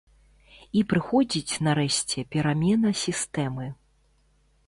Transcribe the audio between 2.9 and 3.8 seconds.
сістэмы.